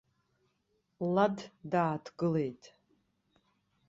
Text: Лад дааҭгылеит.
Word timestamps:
Лад 1.13 1.37
дааҭгылеит. 1.71 2.63